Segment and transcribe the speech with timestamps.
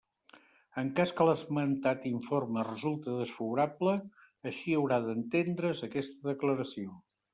[0.81, 3.93] En cas que l'esmentat informe resulte desfavorable,
[4.53, 6.99] així haurà d'entendre's aquesta declaració.